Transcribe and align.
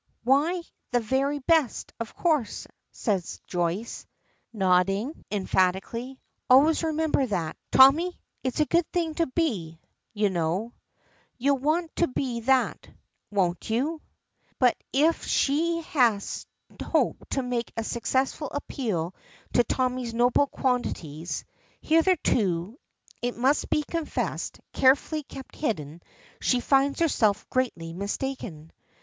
"Why, 0.23 0.63
the 0.89 0.99
very 0.99 1.37
best, 1.37 1.93
of 1.99 2.15
course," 2.15 2.65
says 2.91 3.39
Joyce, 3.45 4.07
nodding 4.51 5.23
emphatically. 5.29 6.19
"Always 6.49 6.81
remember 6.81 7.23
that, 7.27 7.55
Tommy. 7.71 8.19
It's 8.43 8.59
a 8.59 8.65
good 8.65 8.91
thing 8.91 9.13
to 9.13 9.27
be, 9.27 9.79
you 10.11 10.31
know. 10.31 10.73
You'll 11.37 11.59
want 11.59 11.95
to 11.97 12.07
be 12.07 12.39
that, 12.39 12.89
won't 13.29 13.69
you?" 13.69 14.01
But 14.57 14.75
if 14.91 15.23
she 15.25 15.81
has 15.91 16.47
hoped 16.83 17.29
to 17.33 17.43
make 17.43 17.71
a 17.77 17.83
successful 17.83 18.49
appeal 18.51 19.13
to 19.53 19.63
Tommy's 19.63 20.15
noble 20.15 20.47
qualities 20.47 21.45
(hitherto, 21.79 22.75
it 23.21 23.37
must 23.37 23.69
be 23.69 23.83
confessed, 23.83 24.59
carefully 24.73 25.21
kept 25.21 25.55
hidden), 25.57 26.01
she 26.39 26.59
finds 26.59 27.01
herself 27.01 27.47
greatly 27.51 27.93
mistaken. 27.93 28.71